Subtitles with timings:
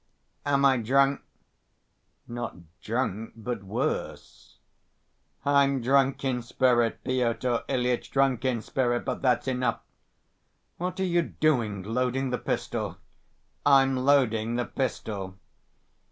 [0.47, 1.21] "Am I drunk?"
[2.27, 4.57] "Not drunk, but worse."
[5.45, 9.05] "I'm drunk in spirit, Pyotr Ilyitch, drunk in spirit!
[9.05, 9.81] But that's enough!"
[10.77, 12.97] "What are you doing, loading the pistol?"
[13.63, 15.37] "I'm loading the pistol."